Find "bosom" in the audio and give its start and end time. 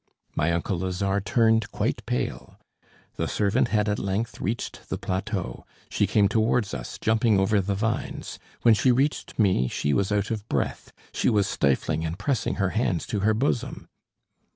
13.35-13.89